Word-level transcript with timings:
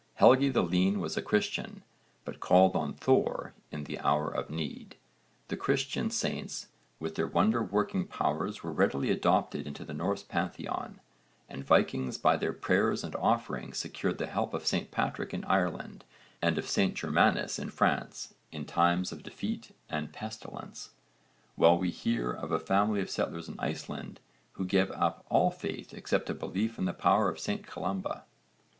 Helgi 0.15 0.49
the 0.49 0.63
Lean 0.63 0.99
was 0.99 1.15
a 1.15 1.21
Christian, 1.21 1.83
but 2.25 2.39
called 2.39 2.75
on 2.75 2.95
Thor 2.95 3.53
in 3.71 3.83
the 3.83 3.99
hour 3.99 4.31
of 4.31 4.49
need. 4.49 4.95
The 5.47 5.55
Christian 5.55 6.09
saints 6.09 6.69
with 6.99 7.13
their 7.13 7.27
wonder 7.27 7.61
working 7.63 8.07
powers 8.07 8.63
were 8.63 8.71
readily 8.71 9.11
adopted 9.11 9.67
into 9.67 9.85
the 9.85 9.93
Norse 9.93 10.23
Pantheon, 10.23 10.99
and 11.47 11.63
Vikings 11.63 12.17
by 12.17 12.35
their 12.35 12.51
prayers 12.51 13.03
and 13.03 13.15
offerings 13.15 13.77
secured 13.77 14.17
the 14.17 14.25
help 14.25 14.55
of 14.55 14.65
St 14.65 14.89
Patrick 14.89 15.35
in 15.35 15.43
Ireland 15.43 16.03
and 16.41 16.57
of 16.57 16.67
St 16.67 16.95
Germanus 16.95 17.59
in 17.59 17.69
France 17.69 18.33
in 18.51 18.65
times 18.65 19.11
of 19.11 19.21
defeat 19.21 19.69
and 19.87 20.11
pestilence, 20.11 20.89
while 21.55 21.77
we 21.77 21.91
hear 21.91 22.31
of 22.31 22.51
a 22.51 22.57
family 22.57 23.01
of 23.01 23.09
settlers 23.11 23.47
in 23.47 23.59
Iceland 23.59 24.19
who 24.53 24.65
gave 24.65 24.89
up 24.89 25.23
all 25.29 25.51
faith 25.51 25.93
except 25.93 26.27
a 26.27 26.33
belief 26.33 26.79
in 26.79 26.85
the 26.85 26.93
power 26.93 27.29
of 27.29 27.39
St 27.39 27.67
Columba. 27.67 28.23